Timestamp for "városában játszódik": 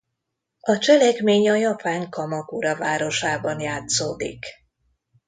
2.77-4.45